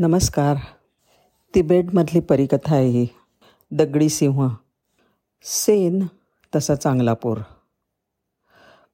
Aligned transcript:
नमस्कार. 0.00 0.56
तिबेटमधली 1.54 2.20
परिकथा 2.20 2.74
आहे 2.74 2.88
ही. 2.88 3.06
दगडी 3.70 4.08
सिंह 4.08 4.48
सेन 5.42 6.06
तसा 6.56 6.74
चांगला 6.74 7.14
पोर. 7.14 7.38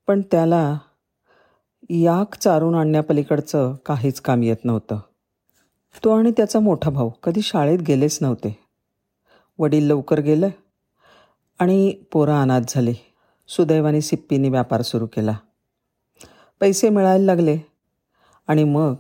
पण 0.07 0.23
त्याला 0.31 0.79
याक 1.91 2.35
चारून 2.35 2.75
आणण्यापलीकडचं 2.75 3.75
काहीच 3.87 4.21
काम 4.21 4.43
येत 4.43 4.57
नव्हतं. 4.65 4.99
तो 6.05 6.19
आणि 6.19 6.31
त्याचा 6.31 6.61
मोठा 6.61 6.91
भाऊ 6.91 7.11
कधी 7.11 7.43
शाळेत 7.43 7.79
गेलेच 7.79 8.19
नव्हते. 8.21 8.59
वडील 9.59 9.87
लवकर 9.87 10.21
गेलं 10.21 10.49
आणि 11.59 12.03
पोरं 12.13 12.43
अनाथ 12.43 12.61
झाली. 12.69 12.95
सुदैवाने 13.49 14.01
सिप्पीने 14.01 14.49
व्यापार 14.49 14.83
सुरू 14.83 15.07
केला. 15.07 15.37
पैसे 16.61 16.89
मिळायला 16.89 17.25
लागले 17.25 17.59
आणि 18.47 18.65
मग 18.65 18.95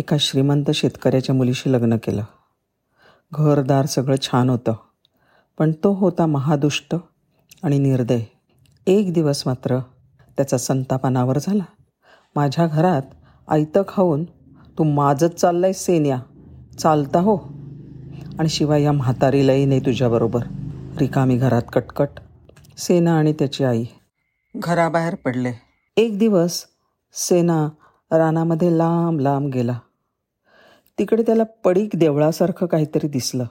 एका 0.00 0.16
श्रीमंत 0.20 0.70
शेतकऱ्याच्या 0.70 1.34
मुलीशी 1.34 1.72
लग्न 1.72 1.96
केलं. 1.96 2.22
घरदार 3.32 3.86
सगळं 3.86 4.16
छान 4.22 4.50
होतं 4.50 4.72
पण 5.58 5.72
तो 5.72 5.92
होता 5.92 6.26
महादुष्ट 6.26 6.96
आणि 7.62 7.78
निर्दय. 7.78 8.20
एक 8.86 9.12
दिवस 9.12 9.42
मात्र 9.46 9.78
त्याचा 10.36 10.58
संतापानावर 10.58 11.38
झाला. 11.38 11.62
माझ्या 12.36 12.66
घरात 12.66 13.02
आयतं 13.48 13.82
खाऊन 13.88 14.24
तू 14.78 14.84
माझत 14.84 15.24
चाललाय 15.24 15.72
सेन्या. 15.72 16.18
चालता 16.78 17.20
हो. 17.20 17.36
आणि 18.38 18.48
शिवाय 18.48 18.82
या 18.82 18.92
म्हातारीलाही 18.92 19.64
नाही 19.64 19.80
तुझ्याबरोबर 19.80 20.42
रिकामी 20.98 21.36
घरात 21.36 21.62
कटकट. 21.72 22.08
सेना 22.78 23.18
आणि 23.18 23.32
त्याची 23.32 23.64
आई 23.64 23.84
घराबाहेर 24.56 25.14
पडले. 25.14 25.52
एक 25.96 26.18
दिवस 26.18 26.64
सेना 27.12 27.68
रानामध्ये 28.10 28.78
लांब 28.78 29.20
लांब 29.20 29.48
गेला. 29.48 29.78
तिकडे 31.00 31.22
त्याला 31.22 31.42
पडीक 31.42 31.90
देवळासारखं 31.96 32.66
काहीतरी 32.66 33.08
दिसलं. 33.08 33.44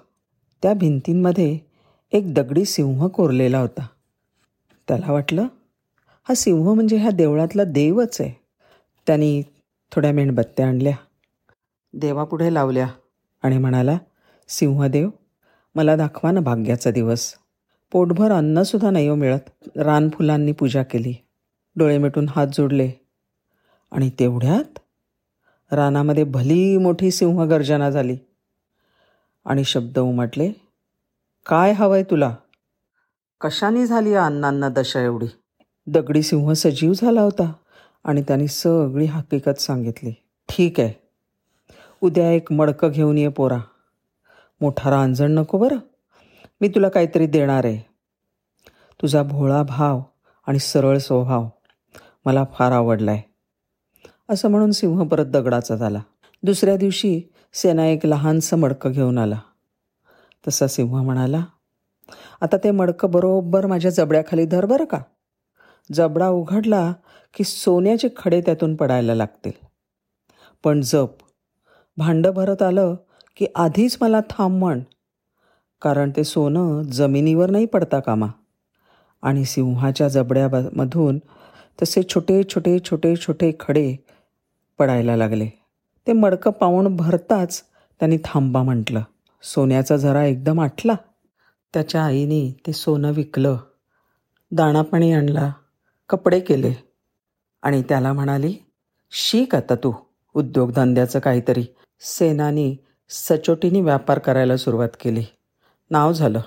त्या 0.61 0.73
भिंतींमध्ये 0.73 1.59
एक 2.11 2.33
दगडी 2.33 2.65
सिंह 2.65 3.07
कोरलेला 3.07 3.59
होता. 3.59 3.87
त्याला 4.87 5.11
वाटलं 5.11 5.41
हा 6.23 6.33
सिंह 6.33 6.73
म्हणजे 6.73 6.97
ह्या 6.97 7.11
देवळातला 7.11 7.63
देवच 7.63 8.21
आहे. 8.21 8.31
त्यांनी 9.07 9.41
थोड्या 9.91 10.11
मेणबत्त्या 10.11 10.67
आणल्या. 10.67 10.95
देवापुढे 11.93 12.53
लावल्या 12.53 12.87
आणि 13.43 13.57
म्हणाला 13.57 13.97
सिंहदेव 14.47 15.09
मला 15.75 15.95
दाखवा 15.95 16.31
ना 16.31 16.39
भाग्याचा 16.39 16.91
दिवस. 16.91 17.33
पोटभर 17.91 18.31
अन्नसुद्धा 18.31 18.89
नाही 18.89 19.07
हो 19.07 19.15
मिळत. 19.15 19.77
रानफुलांनी 19.77 20.51
पूजा 20.51 20.83
केली. 20.83 21.13
डोळे 21.75 21.97
मिटून 21.97 22.25
हात 22.29 22.47
जोडले. 22.53 22.91
आणि 23.91 24.09
तेवढ्यात 24.19 24.79
रानामध्ये 25.71 26.23
भली 26.23 26.77
मोठी 26.77 27.11
सिंहगर्जना 27.11 27.89
झाली. 27.89 28.17
आणि 29.45 29.63
शब्द 29.63 29.99
उमटले 29.99 30.51
काय 31.45 31.71
हवंय 31.71 32.03
तुला? 32.03 32.35
कशाने 33.41 33.85
झाली 33.85 34.11
या 34.11 34.25
अण्णांना 34.25 34.69
दशा 34.69 35.01
एवढी? 35.01 35.25
दगडी 35.87 36.21
सिंह 36.21 36.53
सजीव 36.53 36.93
झाला 36.93 37.21
होता. 37.21 37.53
आणि 38.03 38.21
त्यांनी 38.21 38.47
सगळी 38.47 39.05
हकीकत 39.05 39.61
सांगितली. 39.61 40.11
ठीक 40.49 40.79
आहे. 40.79 41.09
उद्या 42.01 42.31
एक 42.31 42.51
मडकं 42.51 42.89
घेऊन 42.89 43.17
ये 43.17 43.27
पोरा. 43.27 43.57
मोठा 44.61 44.89
रांजण 44.89 45.31
नको 45.31 45.57
बरं. 45.57 45.77
मी 46.61 46.67
तुला 46.67 46.89
काहीतरी 46.89 47.27
देणार 47.27 47.65
आहे. 47.65 47.89
तुझा 49.01 49.23
भोळा 49.23 49.63
भाव 49.63 50.01
आणि 50.47 50.59
सरळ 50.59 50.97
स्वभाव 50.97 51.49
मला 52.25 52.43
फार 52.53 52.71
आवडला 52.71 53.11
आहे 53.11 53.28
असं 54.29 54.49
म्हणून 54.49 54.71
सिंह 54.71 55.07
परत 55.07 55.25
दगडाचा 55.25 55.75
झाला. 55.75 56.01
दुसऱ्या 56.43 56.77
दिवशी 56.77 57.21
सेना 57.53 57.85
एक 57.87 58.05
लहानसं 58.05 58.57
मडकं 58.57 58.91
घेऊन 58.91 59.17
आला. 59.17 59.39
तसा 60.47 60.67
सिंह 60.67 61.01
म्हणाला 61.03 61.45
आता 62.41 62.57
ते 62.57 62.71
मडकं 62.71 63.11
बरोबर 63.11 63.65
माझ्या 63.65 63.91
जबड्याखाली 63.91 64.45
धर 64.45 64.65
बरं 64.65 64.85
का? 64.85 65.01
जबडा 65.93 66.27
उघडला 66.27 66.93
की 67.33 67.43
सोन्याचे 67.43 68.07
खडे 68.17 68.41
त्यातून 68.41 68.75
पडायला 68.75 69.15
लागतील. 69.15 69.51
पण 70.63 70.81
जप 70.81 71.09
भांडं 71.97 72.31
भरत 72.31 72.61
आलं 72.61 72.95
की 73.37 73.45
आधीच 73.55 73.97
मला 74.01 74.19
थांब 74.29 74.59
म्हण 74.59 74.79
कारण 75.81 76.11
ते 76.15 76.23
सोनं 76.23 76.81
जमिनीवर 76.81 77.49
नाही 77.49 77.65
पडता 77.65 77.99
कामा. 77.99 78.27
आणि 79.21 79.45
सिंहाच्या 79.45 80.07
जबड्यामधून 80.07 81.19
तसे 81.81 82.01
छोटे 82.03 82.43
छोटे 82.43 82.79
छोटे 82.79 83.15
छोटे 83.15 83.51
खडे 83.59 83.95
पडायला 84.79 85.17
लागले. 85.17 85.47
ते 86.07 86.13
मडकं 86.13 86.51
पाऊण 86.51 86.95
भरताच 86.95 87.63
त्यांनी 87.99 88.17
थांबा 88.23 88.63
म्हटलं. 88.63 89.01
सोन्याचा 89.43 89.97
जरा 89.97 90.25
एकदम 90.25 90.61
आटला. 90.61 90.93
त्याच्या 91.73 92.03
आईने 92.03 92.61
ते 92.67 92.73
सोनं 92.73 93.11
विकलं. 93.11 93.57
दाणापाणी 94.51 95.11
आणला. 95.11 95.51
कपडे 96.09 96.39
केले. 96.39 96.73
आणि 97.61 97.83
त्याला 97.89 98.13
म्हणाली 98.13 98.55
शिक 99.11 99.55
आता 99.55 99.75
तू 99.75 99.93
उद्योगधंद्याचं 100.33 101.19
काहीतरी. 101.19 101.65
सेनानी 101.99 102.77
सचोटीने 103.09 103.81
व्यापार 103.81 104.19
करायला 104.19 104.57
सुरुवात 104.57 104.89
केली. 105.01 105.23
नाव 105.91 106.13
झालं. 106.13 106.41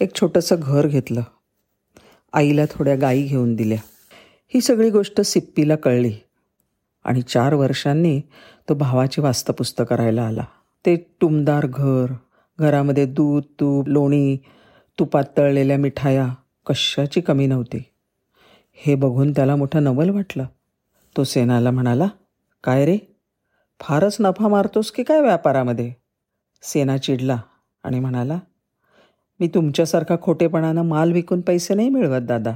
एक 0.00 0.14
छोटंसं 0.14 0.56
घर 0.58 0.86
घेतलं. 0.86 1.20
आईला 2.32 2.62
थोड्या 2.70 2.96
गायी 2.96 3.22
घेऊन 3.22 3.54
दिल्या. 3.54 3.78
ही 4.48 4.60
सगळी 4.60 4.90
गोष्ट 4.90 5.20
सिप्पीला 5.20 5.76
कळली. 5.76 6.14
आणि 7.04 7.22
चार 7.22 7.54
वर्षांनी 7.54 8.20
तो 8.68 8.74
भावाची 8.74 9.20
वास्तपुस्त 9.20 9.82
करायला 9.88 10.22
आला. 10.22 10.44
ते 10.86 10.96
टुमदार 11.20 11.66
घर 11.66 12.06
घरामध्ये 12.58 13.06
दूध 13.06 13.42
तूप 13.42 13.88
लोणी 13.88 14.36
तुपात 14.98 15.24
तळलेल्या 15.38 15.78
मिठाया 15.78 16.28
कशाची 16.66 17.20
कमी 17.20 17.46
नव्हती. 17.46 17.82
हे 18.72 18.94
बघून 18.94 19.32
त्याला 19.32 19.56
मोठं 19.56 19.84
नवल 19.84 20.08
वाटलं. 20.08 20.44
तो 21.16 21.24
सेनाला 21.24 21.70
म्हणाला 21.70 22.06
काय 22.64 22.84
रे? 22.84 22.98
फारच 23.80 24.16
नफा 24.20 24.48
मारतोस 24.48 24.90
की 24.90 25.02
काय 25.02 25.20
व्यापारामध्ये? 25.20 25.92
सेना 26.62 26.96
चिडला 26.96 27.36
आणि 27.84 28.00
म्हणाला 28.00 28.38
मी 29.40 29.48
तुमच्यासारखा 29.48 30.16
खोटेपणानं 30.22 30.82
माल 30.82 31.12
विकून 31.12 31.40
पैसे 31.40 31.74
नाही 31.74 31.88
मिळवत 31.88 32.20
दादा. 32.20 32.52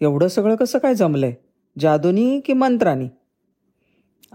एवढं 0.00 0.28
सगळं 0.28 0.56
कसं 0.56 0.78
काय 0.78 0.94
जमलंय? 0.94 1.34
जादूनी 1.78 2.40
की 2.40 2.52
मंत्रानी? 2.52 3.08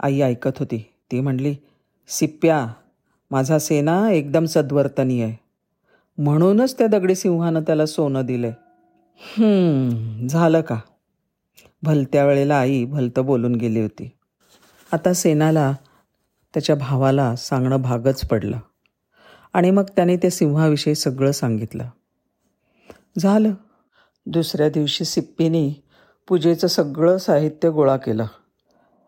आई 0.02 0.20
ऐकत 0.20 0.50
होती. 0.58 0.92
ती 1.12 1.20
म्हणली 1.20 1.54
सिप्प्या 2.08 2.66
माझा 3.30 3.58
सेना 3.58 4.10
एकदम 4.10 4.44
सद्वर्तनी 4.44 5.22
आहे. 5.22 5.36
म्हणूनच 6.18 6.78
त्या 6.78 6.86
दगडी 6.86 7.14
सिंहानं 7.14 7.62
त्याला 7.62 7.86
सोनं 7.86 8.26
दिलंय. 8.26 8.52
झालं 10.26 10.60
का? 10.60 10.80
भलत्या 11.82 12.26
वेळेला 12.26 12.58
आई 12.58 12.84
भलतं 12.84 13.24
बोलून 13.24 13.54
गेली 13.54 13.80
होती. 13.80 14.10
आता 14.92 15.12
सेनाला 15.12 15.72
त्याच्या 16.54 16.76
भावाला 16.76 17.36
सांगणं 17.36 17.82
भागच 17.82 18.26
पडलं. 18.26 18.58
आणि 19.52 19.70
मग 19.70 19.82
त्याने 19.82 20.16
त्या 20.16 20.30
सिंहाविषयी 20.30 20.94
सगळं 20.94 21.32
सांगितलं. 21.32 21.84
झालं. 23.18 23.54
दुसऱ्या 24.26 24.68
दिवशी 24.68 25.04
सिप्पीने 25.04 25.82
पूजेचं 26.28 26.66
सगळं 26.66 27.18
साहित्य 27.18 27.70
गोळा 27.70 27.96
केलं. 27.96 28.26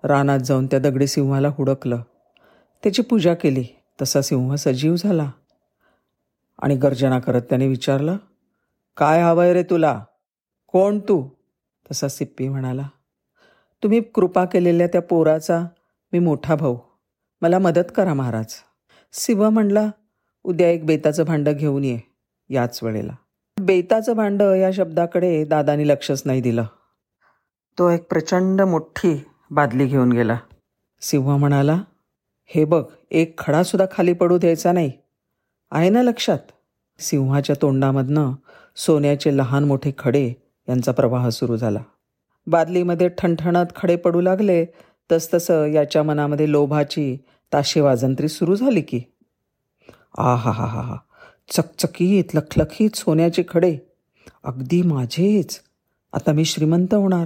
रानात 0.04 0.38
जाऊन 0.38 0.66
त्या 0.66 0.78
दगडी 0.78 1.06
सिंहाला 1.06 1.48
हुडकलं. 1.48 2.02
त्याची 2.82 3.02
पूजा 3.02 3.34
केली. 3.34 3.64
तसा 4.02 4.20
सिंह 4.20 4.54
सजीव 4.54 4.96
झाला. 4.96 5.30
आणि 6.62 6.76
गर्जना 6.76 7.18
करत 7.18 7.42
त्याने 7.42 7.66
विचारलं 7.66 8.16
काय 8.96 9.22
हवंय 9.22 9.52
रे 9.52 9.62
तुला? 9.62 10.04
कोण 10.66 10.98
तू? 10.98 11.28
तसा 11.90 12.08
सिप्पी 12.08 12.48
म्हणाला 12.48 12.88
तुम्ही 13.82 14.00
कृपा 14.00 14.44
केलेल्या 14.44 14.86
त्या 14.86 15.02
पोराचा 15.02 15.66
मी 16.12 16.18
मोठा 16.18 16.54
भाऊ. 16.54 16.76
मला 17.40 17.58
मदत 17.58 17.92
करा 17.96 18.14
महाराज. 18.14 18.54
सिंह 19.12 19.48
म्हणला 19.48 19.90
उद्या 20.44 20.70
एक 20.70 20.86
बेताचं 20.86 21.24
भांडं 21.24 21.52
घेऊन 21.52 21.84
ये. 21.84 21.98
याच 22.48 22.80
वेळेला. 22.82 23.12
बेताचं 23.60 24.12
भांडं 24.12 24.54
या 24.54 24.70
शब्दाकडे 24.72 25.44
दादानी 25.44 25.88
लक्षच 25.88 26.22
नाही 26.24 26.40
दिलं. 26.40 26.64
तो 27.78 27.88
एक 27.88 28.08
प्रचंड 28.08 28.60
मोठी 28.60 29.24
बादली 29.50 29.86
घेऊन 29.86 30.12
गेला. 30.12 30.38
सिंह 31.00 31.36
म्हणाला 31.36 31.82
हे 32.46 32.64
बघ 32.64 32.84
एक 33.10 33.38
खडासुद्धा 33.38 33.86
खाली 33.96 34.12
पडू 34.12 34.38
द्यायचा 34.38 34.72
नाही. 34.72 34.92
आहे 35.70 35.88
ना 35.90 36.02
लक्षात? 36.02 36.38
सिंहाच्या 36.98 37.56
तोंडामधनं 37.62 38.32
सोन्याचे 38.76 39.36
लहान 39.36 39.64
मोठे 39.64 39.92
खडे 39.98 40.32
यांचा 40.68 40.92
प्रवाह 40.92 41.28
सुरू 41.28 41.56
झाला. 41.56 41.78
बादलीमध्ये 42.46 43.08
ठणठणत 43.08 43.66
खडे 43.76 43.96
पडू 43.96 44.20
लागले. 44.20 44.66
तसतसं 45.12 45.64
याच्या 45.66 46.02
मनामध्ये 46.02 46.50
लोभाची 46.50 47.18
ताशे 47.52 47.80
वाजंत्री 47.80 48.28
सुरू 48.28 48.54
झाली 48.54 48.80
की. 48.80 49.00
आ 50.18 50.34
हा 50.34 50.50
हा 50.50 50.66
हा 50.66 50.80
हा 50.80 50.96
चकचकीत 51.50 52.24
लखलखीत 52.34 52.96
सोन्याचे 52.96 53.44
खडे. 53.48 53.78
अगदी 54.44 54.82
माझेच. 54.82 55.60
आता 56.12 56.32
मी 56.32 56.44
श्रीमंत 56.44 56.94
होणार 56.94 57.24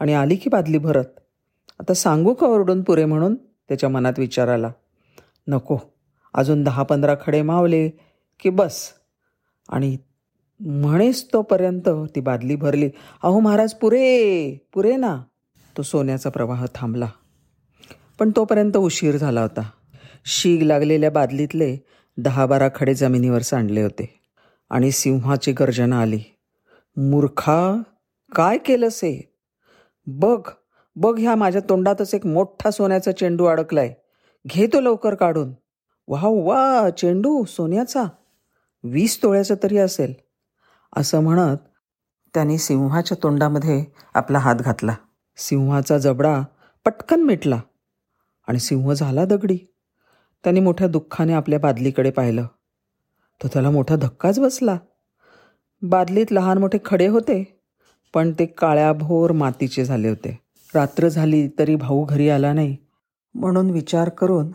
आणि 0.00 0.14
आली 0.14 0.36
की 0.36 0.50
बादली 0.50 0.78
भरत. 0.78 1.04
आता 1.80 1.94
सांगू 1.94 2.34
का 2.34 2.46
ओरडून 2.46 2.82
पुरे 2.82 3.04
म्हणून? 3.04 3.34
त्याच्या 3.34 3.88
मनात 3.88 4.12
विचार 4.18 4.48
आला. 4.48 4.70
नको. 5.48 5.78
अजून 6.34 6.64
दहा 6.64 6.82
पंधरा 6.82 7.14
खडे 7.26 7.42
मावले 7.42 7.88
की 8.40 8.50
बस. 8.50 8.92
आणि 9.68 9.96
म्हणेच 10.60 11.28
तोपर्यंत 11.32 11.88
ती 12.14 12.20
बादली 12.20 12.56
भरली. 12.56 12.90
अहो 13.22 13.40
महाराज 13.40 13.74
पुरे 13.74 14.54
पुरे 14.74 14.96
ना. 14.96 15.22
तो 15.76 15.82
सोन्याचा 15.82 16.30
प्रवाह 16.30 16.66
थांबला. 16.74 17.08
पण 18.18 18.30
तोपर्यंत 18.36 18.76
उशीर 18.76 19.16
झाला 19.16 19.42
होता. 19.42 19.70
शीग 20.24 20.62
लागलेल्या 20.62 21.10
बादलीतले 21.10 21.76
दहा 22.16 22.46
बारा 22.46 22.68
खडे 22.74 22.94
जमिनीवर 22.94 23.42
सांडले 23.42 23.82
होते. 23.82 24.20
आणि 24.70 24.90
सिंहाची 24.90 25.52
गर्जना 25.52 26.00
आली. 26.00 26.20
मूर्खा 26.96 27.82
काय 28.34 28.58
केलंस 28.58 29.04
हे? 29.04 29.34
बघ. 30.06 30.48
बघ 31.00 31.18
ह्या 31.18 31.34
माझ्या 31.34 31.60
तोंडातच 31.68 32.14
एक 32.14 32.26
मोठा 32.26 32.70
सोन्याचा 32.70 33.12
चेंडू 33.12 33.44
अडकलाय. 33.44 33.94
घे 34.50 34.66
तो 34.66 34.80
लवकर 34.80 35.14
काढून. 35.14 35.52
वा 36.08 36.20
वा 36.24 36.90
चेंडू 36.90 37.44
सोन्याचा. 37.44 38.04
वीस 38.84 39.22
तोळ्याचा 39.22 39.54
तरी 39.62 39.78
असेल. 39.78 40.14
असं 40.96 41.20
म्हणत 41.20 41.56
त्याने 42.34 42.58
सिंहाच्या 42.58 43.16
तोंडामध्ये 43.22 43.84
आपला 44.14 44.38
हात 44.38 44.54
घातला. 44.54 44.94
सिंहाचा 45.36 45.98
जबडा 45.98 46.42
पटकन 46.84 47.20
मिटला 47.20 47.60
आणि 48.46 48.58
सिंह 48.58 48.92
झाला 48.92 49.24
दगडी. 49.24 49.58
त्याने 50.44 50.60
मोठ्या 50.60 50.88
दुःखाने 50.88 51.32
आपल्या 51.32 51.58
बादलीकडे 51.58 52.10
पाहिलं. 52.10 52.46
तर 53.42 53.48
त्याला 53.52 53.70
मोठा 53.70 53.96
धक्काच 53.96 54.40
बसला. 54.40 54.78
बादलीत 55.82 56.26
लहान 56.30 56.58
मोठे 56.58 56.78
खडे 56.84 57.06
होते 57.06 57.60
पण 58.14 58.32
ते 58.38 58.46
काळ्याभोर 58.46 59.32
मातीचे 59.32 59.84
झाले 59.84 60.08
होते. 60.08 60.47
रात्र 60.74 61.08
झाली 61.08 61.48
तरी 61.48 61.74
भाऊ 61.76 62.04
घरी 62.04 62.28
आला 62.28 62.52
नाही. 62.52 62.76
म्हणून 63.34 63.70
विचार 63.70 64.08
करून 64.08 64.50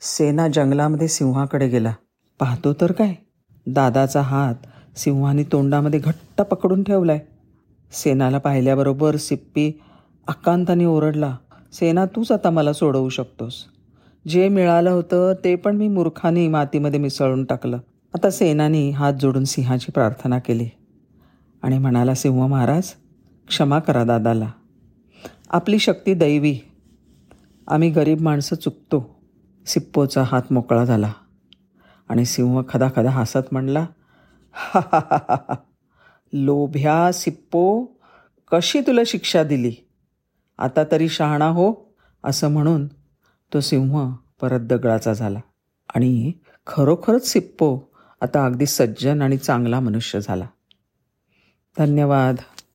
सेना 0.00 0.48
जंगलामध्ये 0.48 1.08
सिंहाकडे 1.08 1.68
गेला. 1.68 1.92
पाहतो 2.40 2.72
तर 2.72 2.92
काय? 2.92 3.14
दादाचा 3.66 4.20
हात 4.20 4.54
सिंहाने 4.96 5.42
तोंडामध्ये 5.42 6.00
घट्ट 6.00 6.42
पकडून 6.42 6.82
ठेवलाय. 6.82 7.20
सेनाला 7.92 8.38
पाहिल्याबरोबर 8.38 9.16
सिप्पी 9.16 9.80
आकांताने 10.26 10.84
ओरडला 10.84 11.36
सेना 11.72 12.06
तूच 12.06 12.32
आता 12.32 12.50
मला 12.50 12.72
सोडवू 12.72 13.08
शकतोस. 13.08 13.54
जे 14.28 14.48
मिळालं 14.48 14.90
होतं 14.90 15.32
ते 15.44 15.54
पण 15.56 15.76
मी 15.76 15.88
मूर्खाने 15.88 16.48
मातीमध्ये 16.48 17.00
मिसळून 17.00 17.44
टाकलं. 17.44 17.78
आता 18.14 18.30
सेनानी 18.30 18.90
हात 18.90 19.12
जोडून 19.12 19.44
सिंहाची 19.44 19.92
प्रार्थना 19.92 20.38
केली 20.38 20.68
आणि 21.62 21.78
म्हणाला 21.78 22.14
सिंह 22.14 22.46
महाराज 22.46 22.90
क्षमा 23.48 23.78
करा 23.78 24.04
दादाला. 24.04 24.48
आपली 25.50 25.78
शक्ती 25.78 26.14
दैवी. 26.14 26.58
आम्ही 27.68 27.90
गरीब 27.90 28.20
माणसं 28.20 28.56
चुकतो. 28.56 29.20
सिप्पोचा 29.66 30.22
हात 30.22 30.42
मोकळा 30.50 30.84
झाला. 30.84 31.12
आणि 32.08 32.24
सिंह 32.24 32.62
खदा 32.68 32.88
खदा 32.96 33.10
हसत 33.10 33.52
म्हणला 33.52 33.86
हा 34.52 34.80
हा 34.92 34.98
हा 35.10 35.18
हा 35.28 35.36
हा. 35.48 35.54
लोभ्या 36.32 37.12
सिप्पो 37.12 37.84
कशी 38.52 38.80
तुला 38.80 39.00
शिक्षा 39.06 39.42
दिली? 39.42 39.74
आता 40.58 40.84
तरी 40.92 41.08
शहाणा 41.08 41.48
हो. 41.48 41.94
असं 42.24 42.48
म्हणून 42.48 42.86
तो 43.54 43.60
सिंह 43.60 44.14
परत 44.40 44.60
दगडाचा 44.60 45.12
झाला. 45.12 45.40
आणि 45.94 46.32
खरोखरच 46.66 47.26
सिप्पो 47.26 47.78
आता 48.20 48.46
अगदी 48.46 48.66
सज्जन 48.66 49.22
आणि 49.22 49.36
चांगला 49.36 49.80
मनुष्य 49.80 50.20
झाला. 50.20 50.46
धन्यवाद. 51.78 52.36